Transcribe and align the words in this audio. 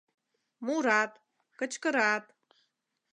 Мурат, 0.65 1.11
кычкырат. 1.59 2.25